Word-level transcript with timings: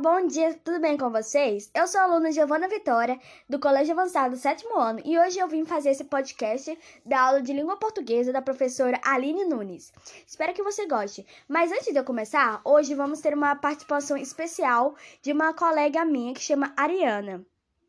Bom 0.00 0.28
dia, 0.28 0.54
tudo 0.62 0.78
bem 0.78 0.96
com 0.96 1.10
vocês? 1.10 1.68
Eu 1.74 1.88
sou 1.88 2.00
a 2.00 2.04
aluna 2.04 2.30
Giovana 2.30 2.68
Vitória, 2.68 3.18
do 3.48 3.58
Colégio 3.58 3.94
Avançado 3.94 4.36
sétimo 4.36 4.78
ano, 4.78 5.00
e 5.04 5.18
hoje 5.18 5.40
eu 5.40 5.48
vim 5.48 5.64
fazer 5.64 5.90
esse 5.90 6.04
podcast 6.04 6.78
da 7.04 7.20
aula 7.20 7.42
de 7.42 7.52
língua 7.52 7.76
portuguesa 7.76 8.32
da 8.32 8.40
professora 8.40 9.00
Aline 9.04 9.44
Nunes. 9.44 9.92
Espero 10.24 10.54
que 10.54 10.62
você 10.62 10.86
goste. 10.86 11.26
Mas 11.48 11.72
antes 11.72 11.92
de 11.92 11.98
eu 11.98 12.04
começar, 12.04 12.60
hoje 12.64 12.94
vamos 12.94 13.20
ter 13.20 13.34
uma 13.34 13.56
participação 13.56 14.16
especial 14.16 14.94
de 15.20 15.32
uma 15.32 15.52
colega 15.52 16.04
minha 16.04 16.32
que 16.32 16.42
chama 16.42 16.72
Ariana. 16.76 17.44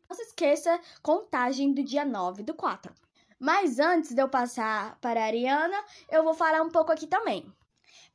Não 0.08 0.16
se 0.16 0.22
esqueça, 0.22 0.80
contagem 1.02 1.72
do 1.72 1.84
dia 1.84 2.04
9 2.04 2.42
do 2.42 2.54
4. 2.54 2.92
Mas 3.38 3.78
antes 3.78 4.12
de 4.12 4.20
eu 4.20 4.28
passar 4.28 4.98
para 5.00 5.20
a 5.20 5.26
Ariana, 5.26 5.80
eu 6.10 6.24
vou 6.24 6.34
falar 6.34 6.60
um 6.60 6.70
pouco 6.70 6.90
aqui 6.90 7.06
também. 7.06 7.46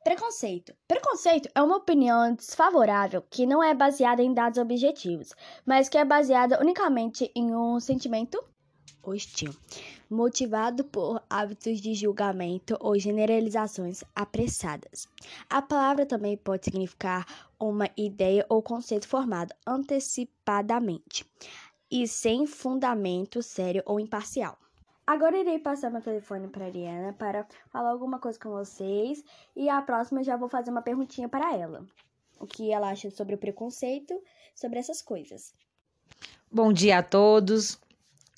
Preconceito. 0.04 0.74
Preconceito 0.86 1.48
é 1.54 1.62
uma 1.62 1.76
opinião 1.76 2.34
desfavorável 2.34 3.22
que 3.28 3.46
não 3.46 3.62
é 3.62 3.74
baseada 3.74 4.22
em 4.22 4.32
dados 4.32 4.58
objetivos, 4.58 5.32
mas 5.64 5.88
que 5.88 5.98
é 5.98 6.04
baseada 6.04 6.60
unicamente 6.60 7.30
em 7.34 7.54
um 7.54 7.80
sentimento 7.80 8.42
hostil, 9.02 9.54
motivado 10.10 10.84
por 10.84 11.22
hábitos 11.28 11.80
de 11.80 11.94
julgamento 11.94 12.76
ou 12.80 12.98
generalizações 12.98 14.02
apressadas. 14.14 15.08
A 15.48 15.62
palavra 15.62 16.04
também 16.04 16.36
pode 16.36 16.64
significar 16.64 17.26
uma 17.58 17.88
ideia 17.96 18.44
ou 18.48 18.62
conceito 18.62 19.06
formado 19.06 19.54
antecipadamente 19.66 21.24
e 21.90 22.06
sem 22.08 22.46
fundamento 22.46 23.42
sério 23.42 23.82
ou 23.86 24.00
imparcial. 24.00 24.58
Agora 25.06 25.38
irei 25.38 25.60
passar 25.60 25.88
meu 25.88 26.02
telefone 26.02 26.48
para 26.48 26.64
a 26.64 26.66
Ariana 26.66 27.12
para 27.12 27.46
falar 27.70 27.90
alguma 27.90 28.18
coisa 28.18 28.36
com 28.40 28.50
vocês 28.50 29.22
e 29.54 29.68
a 29.68 29.80
próxima 29.80 30.24
já 30.24 30.36
vou 30.36 30.48
fazer 30.48 30.72
uma 30.72 30.82
perguntinha 30.82 31.28
para 31.28 31.54
ela. 31.54 31.86
O 32.40 32.46
que 32.46 32.72
ela 32.72 32.90
acha 32.90 33.08
sobre 33.12 33.36
o 33.36 33.38
preconceito, 33.38 34.20
sobre 34.52 34.80
essas 34.80 35.00
coisas. 35.00 35.54
Bom 36.50 36.72
dia 36.72 36.98
a 36.98 37.02
todos. 37.04 37.78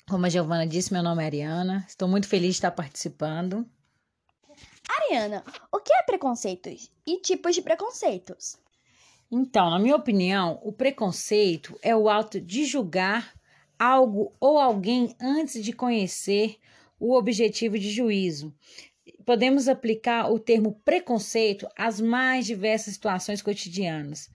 Como 0.07 0.27
a 0.27 0.29
Giovana 0.29 0.67
disse, 0.67 0.93
meu 0.93 1.01
nome 1.01 1.23
é 1.23 1.25
Ariana. 1.25 1.83
Estou 1.87 2.07
muito 2.07 2.27
feliz 2.27 2.49
de 2.49 2.57
estar 2.57 2.71
participando. 2.71 3.65
Ariana, 4.87 5.43
o 5.71 5.79
que 5.79 5.91
é 5.91 6.03
preconceitos 6.03 6.91
e 7.05 7.19
tipos 7.19 7.55
de 7.55 7.63
preconceitos? 7.63 8.57
Então, 9.31 9.71
na 9.71 9.79
minha 9.79 9.95
opinião, 9.95 10.59
o 10.63 10.71
preconceito 10.71 11.79
é 11.81 11.95
o 11.95 12.07
ato 12.07 12.39
de 12.39 12.63
julgar 12.65 13.33
algo 13.79 14.35
ou 14.39 14.59
alguém 14.59 15.15
antes 15.19 15.63
de 15.63 15.71
conhecer 15.71 16.57
o 16.99 17.15
objetivo 17.15 17.79
de 17.79 17.89
juízo. 17.89 18.53
Podemos 19.25 19.69
aplicar 19.69 20.29
o 20.29 20.37
termo 20.37 20.81
preconceito 20.83 21.67
às 21.77 22.01
mais 22.01 22.45
diversas 22.45 22.93
situações 22.93 23.41
cotidianas, 23.41 24.29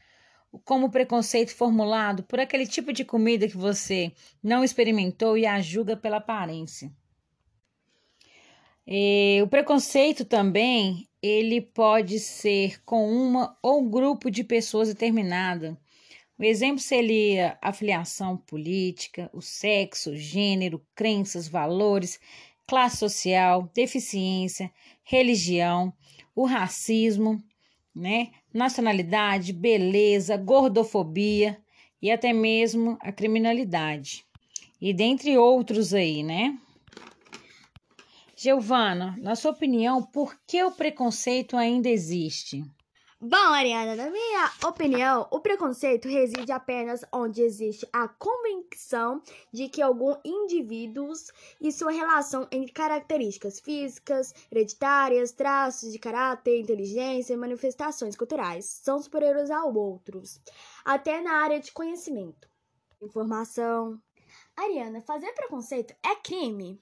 como 0.64 0.90
preconceito 0.90 1.54
formulado 1.54 2.22
por 2.22 2.40
aquele 2.40 2.66
tipo 2.66 2.92
de 2.92 3.04
comida 3.04 3.46
que 3.46 3.56
você 3.56 4.12
não 4.42 4.64
experimentou 4.64 5.36
e 5.36 5.44
a 5.44 5.60
julga 5.60 5.96
pela 5.96 6.16
aparência. 6.16 6.90
E 8.86 9.40
o 9.42 9.48
preconceito 9.48 10.24
também 10.24 11.08
ele 11.22 11.60
pode 11.60 12.18
ser 12.18 12.82
com 12.84 13.10
uma 13.10 13.56
ou 13.62 13.82
grupo 13.88 14.30
de 14.30 14.44
pessoas 14.44 14.88
determinada 14.88 15.78
o 16.38 16.42
exemplo 16.42 16.80
seria 16.80 17.56
a 17.62 17.72
filiação 17.72 18.36
política, 18.36 19.30
o 19.32 19.40
sexo, 19.40 20.16
gênero, 20.16 20.84
crenças, 20.94 21.46
valores, 21.46 22.18
classe 22.66 22.96
social, 22.96 23.70
deficiência, 23.72 24.72
religião, 25.04 25.92
o 26.34 26.44
racismo, 26.44 27.42
né, 27.94 28.32
nacionalidade, 28.52 29.52
beleza, 29.52 30.36
gordofobia 30.36 31.58
e 32.02 32.10
até 32.10 32.32
mesmo 32.32 32.98
a 33.00 33.12
criminalidade. 33.12 34.24
E 34.80 34.92
dentre 34.92 35.38
outros 35.38 35.94
aí, 35.94 36.22
né? 36.22 36.58
Giovana, 38.36 39.16
na 39.20 39.36
sua 39.36 39.52
opinião, 39.52 40.02
por 40.02 40.36
que 40.46 40.62
o 40.64 40.72
preconceito 40.72 41.56
ainda 41.56 41.88
existe? 41.88 42.64
Bom, 43.26 43.54
Ariana, 43.54 43.96
na 43.96 44.10
minha 44.10 44.52
opinião, 44.66 45.26
o 45.30 45.40
preconceito 45.40 46.06
reside 46.06 46.52
apenas 46.52 47.02
onde 47.10 47.40
existe 47.40 47.88
a 47.90 48.06
convicção 48.06 49.22
de 49.50 49.66
que 49.66 49.80
algum 49.80 50.14
indivíduos 50.22 51.32
e 51.58 51.72
sua 51.72 51.90
relação 51.90 52.46
entre 52.52 52.70
características 52.70 53.60
físicas, 53.60 54.34
hereditárias, 54.52 55.32
traços 55.32 55.90
de 55.90 55.98
caráter, 55.98 56.60
inteligência 56.60 57.32
e 57.32 57.36
manifestações 57.38 58.14
culturais 58.14 58.66
são 58.66 59.00
superiores 59.00 59.50
a 59.50 59.64
outros, 59.64 60.38
até 60.84 61.22
na 61.22 61.32
área 61.44 61.58
de 61.58 61.72
conhecimento, 61.72 62.46
informação. 63.00 63.98
Ariana, 64.54 65.00
fazer 65.00 65.32
preconceito 65.32 65.94
é 66.04 66.14
crime? 66.16 66.78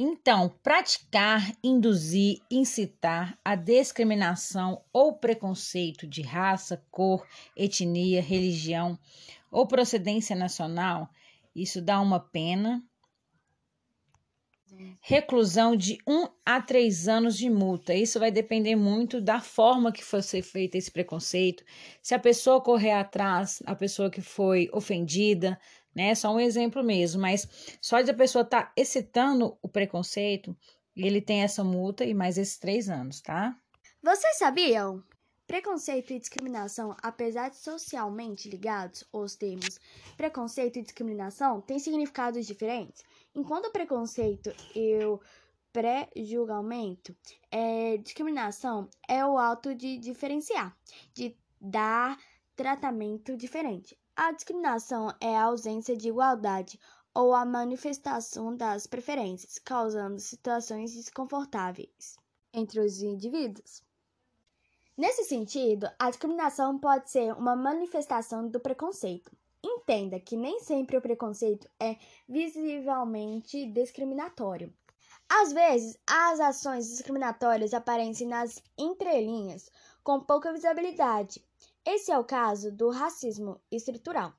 Então, 0.00 0.48
praticar, 0.62 1.52
induzir, 1.60 2.38
incitar 2.48 3.36
a 3.44 3.56
discriminação 3.56 4.80
ou 4.92 5.14
preconceito 5.14 6.06
de 6.06 6.22
raça, 6.22 6.80
cor, 6.88 7.26
etnia, 7.56 8.22
religião 8.22 8.96
ou 9.50 9.66
procedência 9.66 10.36
nacional, 10.36 11.10
isso 11.52 11.82
dá 11.82 12.00
uma 12.00 12.20
pena. 12.20 12.80
Reclusão 15.00 15.74
de 15.74 15.98
1 16.06 16.12
um 16.12 16.28
a 16.46 16.60
3 16.62 17.08
anos 17.08 17.36
de 17.36 17.50
multa. 17.50 17.92
Isso 17.92 18.20
vai 18.20 18.30
depender 18.30 18.76
muito 18.76 19.20
da 19.20 19.40
forma 19.40 19.90
que 19.90 20.04
ser 20.22 20.42
feito 20.42 20.76
esse 20.76 20.92
preconceito. 20.92 21.64
Se 22.00 22.14
a 22.14 22.18
pessoa 22.20 22.60
correr 22.60 22.92
atrás, 22.92 23.60
a 23.66 23.74
pessoa 23.74 24.08
que 24.10 24.20
foi 24.20 24.68
ofendida, 24.72 25.58
né? 25.94 26.14
Só 26.14 26.34
um 26.34 26.40
exemplo 26.40 26.82
mesmo, 26.82 27.20
mas 27.20 27.46
só 27.80 28.00
de 28.00 28.10
a 28.10 28.14
pessoa 28.14 28.42
estar 28.42 28.66
tá 28.66 28.72
excitando 28.76 29.56
o 29.62 29.68
preconceito, 29.68 30.56
ele 30.96 31.20
tem 31.20 31.42
essa 31.42 31.62
multa 31.62 32.04
e 32.04 32.14
mais 32.14 32.38
esses 32.38 32.58
três 32.58 32.88
anos, 32.88 33.20
tá? 33.20 33.56
Vocês 34.02 34.38
sabiam? 34.38 35.02
Preconceito 35.46 36.12
e 36.12 36.18
discriminação, 36.18 36.94
apesar 37.02 37.48
de 37.48 37.56
socialmente 37.56 38.50
ligados, 38.50 39.02
os 39.10 39.34
termos 39.34 39.80
preconceito 40.14 40.78
e 40.78 40.82
discriminação 40.82 41.62
têm 41.62 41.78
significados 41.78 42.46
diferentes. 42.46 43.02
Enquanto 43.34 43.72
preconceito 43.72 44.52
e 44.74 45.02
o 45.04 45.18
pré-julgamento, 45.72 47.16
é, 47.50 47.96
discriminação 47.96 48.90
é 49.08 49.24
o 49.24 49.38
ato 49.38 49.74
de 49.74 49.96
diferenciar, 49.96 50.76
de 51.14 51.34
dar 51.60 52.18
tratamento 52.54 53.36
diferente. 53.36 53.98
A 54.20 54.32
discriminação 54.32 55.14
é 55.20 55.36
a 55.36 55.44
ausência 55.44 55.96
de 55.96 56.08
igualdade 56.08 56.76
ou 57.14 57.32
a 57.32 57.44
manifestação 57.44 58.52
das 58.56 58.84
preferências, 58.84 59.60
causando 59.60 60.18
situações 60.18 60.92
desconfortáveis 60.92 62.18
entre 62.52 62.80
os 62.80 63.00
indivíduos. 63.00 63.80
Nesse 64.96 65.22
sentido, 65.22 65.88
a 66.00 66.10
discriminação 66.10 66.80
pode 66.80 67.08
ser 67.08 67.32
uma 67.34 67.54
manifestação 67.54 68.48
do 68.48 68.58
preconceito. 68.58 69.30
Entenda 69.62 70.18
que 70.18 70.36
nem 70.36 70.58
sempre 70.58 70.96
o 70.96 71.00
preconceito 71.00 71.70
é 71.78 71.96
visivelmente 72.28 73.66
discriminatório. 73.66 74.74
Às 75.28 75.52
vezes, 75.52 75.96
as 76.04 76.40
ações 76.40 76.88
discriminatórias 76.88 77.72
aparecem 77.72 78.26
nas 78.26 78.60
entrelinhas, 78.76 79.70
com 80.02 80.18
pouca 80.18 80.52
visibilidade, 80.52 81.40
esse 81.84 82.10
é 82.10 82.18
o 82.18 82.24
caso 82.24 82.70
do 82.70 82.90
racismo 82.90 83.60
estrutural, 83.70 84.32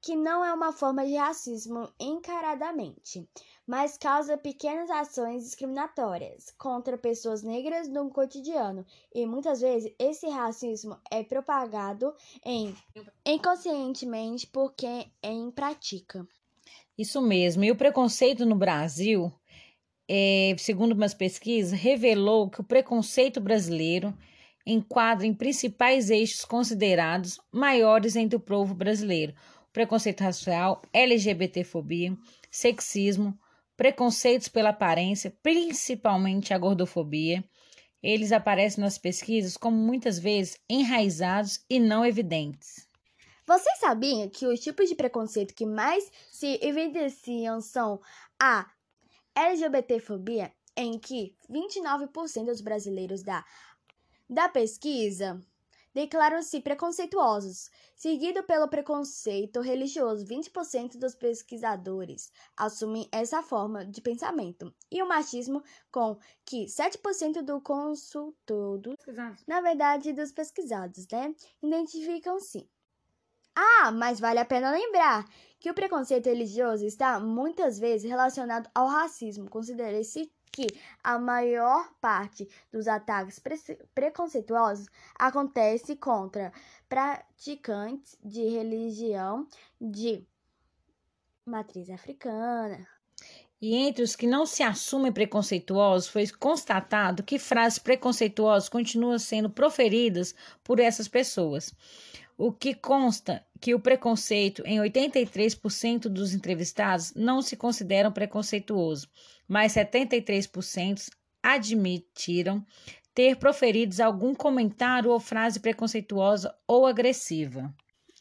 que 0.00 0.14
não 0.14 0.44
é 0.44 0.52
uma 0.52 0.72
forma 0.72 1.04
de 1.04 1.16
racismo 1.16 1.88
encaradamente, 1.98 3.28
mas 3.66 3.98
causa 3.98 4.38
pequenas 4.38 4.88
ações 4.90 5.44
discriminatórias 5.44 6.50
contra 6.56 6.96
pessoas 6.96 7.42
negras 7.42 7.88
no 7.88 8.08
cotidiano, 8.10 8.86
e 9.14 9.26
muitas 9.26 9.60
vezes 9.60 9.92
esse 9.98 10.28
racismo 10.28 10.98
é 11.10 11.22
propagado 11.22 12.14
em, 12.44 12.74
inconscientemente 13.26 14.46
por 14.46 14.72
quem 14.74 15.12
em 15.22 15.50
pratica. 15.50 16.26
Isso 16.96 17.20
mesmo, 17.20 17.62
e 17.64 17.70
o 17.70 17.76
preconceito 17.76 18.46
no 18.46 18.56
Brasil, 18.56 19.32
é, 20.08 20.56
segundo 20.58 20.92
umas 20.92 21.12
pesquisas, 21.12 21.78
revelou 21.78 22.48
que 22.48 22.60
o 22.60 22.64
preconceito 22.64 23.40
brasileiro 23.40 24.16
enquadram 24.68 25.34
principais 25.34 26.10
eixos 26.10 26.44
considerados 26.44 27.40
maiores 27.50 28.14
entre 28.14 28.36
o 28.36 28.40
povo 28.40 28.74
brasileiro: 28.74 29.34
preconceito 29.72 30.20
racial, 30.20 30.82
LGBTfobia, 30.92 32.14
sexismo, 32.50 33.36
preconceitos 33.76 34.48
pela 34.48 34.68
aparência, 34.68 35.34
principalmente 35.42 36.52
a 36.52 36.58
gordofobia. 36.58 37.42
Eles 38.02 38.30
aparecem 38.30 38.84
nas 38.84 38.98
pesquisas 38.98 39.56
como 39.56 39.76
muitas 39.76 40.18
vezes 40.18 40.60
enraizados 40.68 41.64
e 41.68 41.80
não 41.80 42.04
evidentes. 42.04 42.86
Vocês 43.46 43.78
sabiam 43.78 44.28
que 44.28 44.46
os 44.46 44.60
tipos 44.60 44.88
de 44.90 44.94
preconceito 44.94 45.54
que 45.54 45.64
mais 45.64 46.12
se 46.30 46.60
evidenciam 46.62 47.60
são 47.62 48.00
a 48.38 48.70
LGBTfobia, 49.34 50.52
em 50.76 50.98
que 50.98 51.34
29% 51.50 52.44
dos 52.44 52.60
brasileiros 52.60 53.22
da 53.22 53.44
da 54.28 54.48
pesquisa 54.48 55.40
declaram-se 55.94 56.60
preconceituosos, 56.60 57.70
seguido 57.96 58.44
pelo 58.44 58.68
preconceito 58.68 59.60
religioso. 59.60 60.24
20% 60.24 60.96
dos 60.96 61.14
pesquisadores 61.14 62.30
assumem 62.56 63.08
essa 63.10 63.42
forma 63.42 63.84
de 63.84 64.00
pensamento, 64.00 64.72
e 64.90 65.02
o 65.02 65.08
machismo, 65.08 65.60
com 65.90 66.16
que 66.44 66.66
7% 66.66 67.42
do 67.42 67.60
consultado, 67.60 68.96
na 69.46 69.60
verdade, 69.60 70.12
dos 70.12 70.30
pesquisados, 70.30 71.06
né, 71.10 71.34
identificam-se. 71.60 72.68
Ah, 73.56 73.90
mas 73.90 74.20
vale 74.20 74.38
a 74.38 74.44
pena 74.44 74.70
lembrar 74.70 75.24
que 75.58 75.68
o 75.68 75.74
preconceito 75.74 76.26
religioso 76.26 76.84
está 76.84 77.18
muitas 77.18 77.76
vezes 77.76 78.08
relacionado 78.08 78.70
ao 78.72 78.86
racismo. 78.86 79.50
Considere-se 79.50 80.30
que 80.50 80.66
a 81.02 81.18
maior 81.18 81.92
parte 82.00 82.48
dos 82.72 82.86
ataques 82.88 83.38
pre 83.38 83.56
preconceituosos 83.94 84.88
acontece 85.18 85.96
contra 85.96 86.52
praticantes 86.88 88.18
de 88.22 88.42
religião 88.48 89.46
de 89.80 90.26
matriz 91.44 91.90
africana. 91.90 92.86
E 93.60 93.74
entre 93.74 94.04
os 94.04 94.14
que 94.14 94.26
não 94.26 94.46
se 94.46 94.62
assumem 94.62 95.10
preconceituosos, 95.10 96.08
foi 96.08 96.28
constatado 96.28 97.24
que 97.24 97.40
frases 97.40 97.78
preconceituosas 97.78 98.68
continuam 98.68 99.18
sendo 99.18 99.50
proferidas 99.50 100.34
por 100.62 100.78
essas 100.78 101.08
pessoas. 101.08 101.74
O 102.36 102.52
que 102.52 102.72
consta 102.72 103.44
que 103.60 103.74
o 103.74 103.80
preconceito 103.80 104.62
em 104.64 104.78
83% 104.78 106.08
dos 106.08 106.34
entrevistados 106.34 107.12
não 107.14 107.42
se 107.42 107.56
consideram 107.56 108.12
preconceituoso 108.12 109.08
mas 109.48 109.72
73% 109.72 111.08
admitiram 111.42 112.64
ter 113.14 113.36
proferido 113.36 114.00
algum 114.02 114.34
comentário 114.34 115.10
ou 115.10 115.18
frase 115.18 115.58
preconceituosa 115.58 116.54
ou 116.68 116.86
agressiva. 116.86 117.74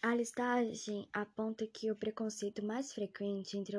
A 0.04 0.14
listagem 0.14 1.10
aponta 1.12 1.66
que 1.66 1.90
o 1.90 1.96
preconceito 1.96 2.64
mais 2.64 2.94
frequente 2.94 3.58
entre 3.58 3.76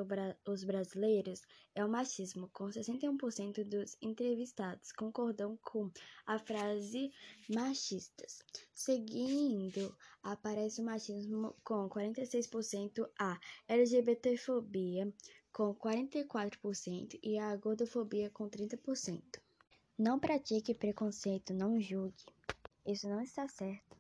os 0.47 0.65
brasileiros 0.65 1.43
é 1.77 1.85
o 1.85 1.89
machismo, 1.89 2.49
com 2.53 2.67
61% 2.67 3.63
dos 3.63 3.97
entrevistados 4.03 4.91
concordam 4.91 5.57
com 5.63 5.89
a 6.27 6.37
frase 6.41 7.13
machistas. 7.49 8.43
Seguindo, 8.75 9.97
aparece 10.21 10.81
o 10.81 10.85
machismo 10.85 11.55
com 11.63 11.89
46%, 11.89 13.09
a 13.17 13.39
LGBTfobia 13.69 15.13
com 15.53 15.73
44% 15.73 17.17
e 17.23 17.39
a 17.39 17.55
gordofobia 17.55 18.29
com 18.31 18.51
30%. 18.51 19.23
Não 19.97 20.19
pratique 20.19 20.75
preconceito, 20.75 21.55
não 21.55 21.81
julgue. 21.81 22.25
Isso 22.85 23.09
não 23.09 23.21
está 23.21 23.47
certo. 23.47 23.98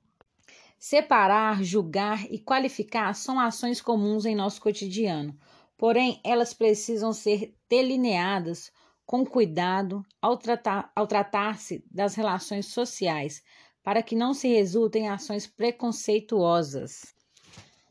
Separar, 0.78 1.64
julgar 1.64 2.24
e 2.30 2.38
qualificar 2.38 3.12
são 3.12 3.40
ações 3.40 3.80
comuns 3.80 4.24
em 4.24 4.36
nosso 4.36 4.60
cotidiano, 4.60 5.36
porém 5.76 6.20
elas 6.22 6.54
precisam 6.54 7.12
ser 7.12 7.52
delineadas 7.68 8.70
com 9.04 9.26
cuidado 9.26 10.04
ao, 10.22 10.36
tratar, 10.36 10.92
ao 10.94 11.06
tratar-se 11.06 11.84
das 11.90 12.14
relações 12.14 12.66
sociais, 12.66 13.42
para 13.82 14.02
que 14.02 14.14
não 14.14 14.32
se 14.32 14.46
resultem 14.46 15.06
em 15.06 15.08
ações 15.08 15.48
preconceituosas. 15.48 17.14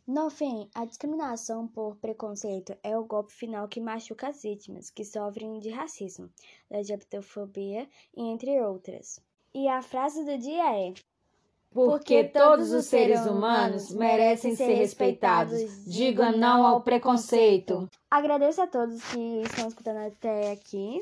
No 0.07 0.29
fim, 0.29 0.69
a 0.73 0.85
discriminação 0.85 1.67
por 1.67 1.97
preconceito 1.97 2.77
é 2.81 2.97
o 2.97 3.03
golpe 3.03 3.33
final 3.33 3.67
que 3.67 3.81
machuca 3.81 4.29
as 4.29 4.43
vítimas 4.43 4.89
que 4.89 5.03
sofrem 5.03 5.59
de 5.59 5.69
racismo, 5.69 6.29
LGBTfobia 6.69 7.89
e 8.15 8.21
entre 8.21 8.61
outras. 8.61 9.19
E 9.53 9.67
a 9.67 9.81
frase 9.81 10.23
do 10.23 10.37
dia 10.37 10.73
é: 10.73 10.93
porque 11.85 12.23
todos 12.23 12.71
os 12.71 12.85
seres 12.85 13.25
humanos 13.27 13.91
merecem 13.91 14.55
ser 14.55 14.73
respeitados. 14.73 15.85
Diga 15.85 16.31
não 16.31 16.65
ao 16.65 16.81
preconceito. 16.81 17.87
Agradeço 18.09 18.63
a 18.63 18.67
todos 18.67 18.99
que 19.11 19.41
estão 19.43 19.67
escutando 19.67 19.97
até 19.97 20.51
aqui. 20.51 21.01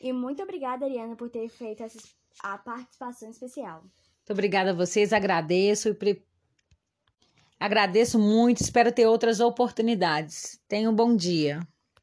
E 0.00 0.10
muito 0.10 0.42
obrigada, 0.42 0.86
Ariana, 0.86 1.14
por 1.16 1.28
ter 1.28 1.46
feito 1.50 1.82
essa, 1.82 1.98
a 2.42 2.56
participação 2.56 3.28
especial. 3.28 3.82
Muito 3.82 4.30
obrigada 4.30 4.70
a 4.70 4.74
vocês, 4.74 5.12
agradeço 5.12 5.90
e 5.90 5.94
pre... 5.94 6.24
agradeço 7.58 8.18
muito, 8.18 8.62
espero 8.62 8.90
ter 8.90 9.06
outras 9.06 9.38
oportunidades. 9.38 10.58
Tenha 10.66 10.88
um 10.88 10.94
bom 10.94 11.14
dia. 11.14 11.60